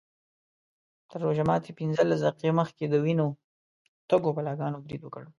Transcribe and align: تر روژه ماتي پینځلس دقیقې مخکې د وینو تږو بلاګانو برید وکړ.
تر 1.09 1.19
روژه 1.25 1.43
ماتي 1.49 1.71
پینځلس 1.79 2.19
دقیقې 2.25 2.51
مخکې 2.59 2.85
د 2.87 2.95
وینو 3.03 3.27
تږو 4.09 4.29
بلاګانو 4.37 4.83
برید 4.85 5.01
وکړ. 5.03 5.23